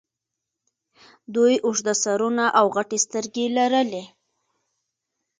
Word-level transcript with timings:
دوی 1.35 1.53
اوږده 1.65 1.93
سرونه 2.03 2.45
او 2.59 2.65
غټې 2.75 2.97
سترګې 3.05 3.45
لرلې 3.57 4.03